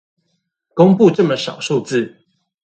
[0.73, 2.21] 公佈這麼少數字